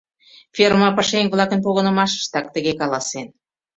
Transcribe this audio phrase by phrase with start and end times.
[0.55, 3.27] Ферма пашаеҥ-влакын погынымашыштак тыге каласен.